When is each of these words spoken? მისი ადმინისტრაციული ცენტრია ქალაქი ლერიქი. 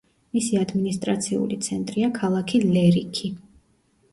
მისი 0.35 0.55
ადმინისტრაციული 0.61 1.59
ცენტრია 1.67 2.09
ქალაქი 2.17 2.63
ლერიქი. 2.65 3.31